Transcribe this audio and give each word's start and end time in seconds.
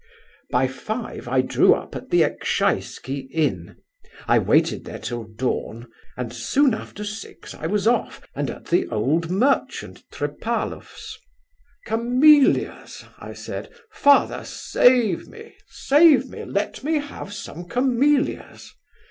"By 0.49 0.65
five 0.67 1.27
I 1.27 1.41
drew 1.41 1.75
up 1.75 1.95
at 1.95 2.09
the 2.09 2.23
Ekshaisky 2.23 3.27
inn. 3.31 3.75
I 4.27 4.39
waited 4.39 4.83
there 4.83 4.97
till 4.97 5.25
dawn, 5.25 5.91
and 6.17 6.33
soon 6.33 6.73
after 6.73 7.03
six 7.03 7.53
I 7.53 7.67
was 7.67 7.85
off, 7.87 8.19
and 8.33 8.49
at 8.49 8.65
the 8.65 8.87
old 8.87 9.29
merchant 9.29 10.01
Trepalaf's. 10.11 11.19
"'Camellias!' 11.85 13.05
I 13.19 13.33
said, 13.33 13.69
'father, 13.91 14.43
save 14.43 15.27
me, 15.27 15.53
save 15.69 16.27
me, 16.29 16.45
let 16.45 16.83
me 16.83 16.95
have 16.95 17.31
some 17.31 17.65
camellias! 17.65 18.73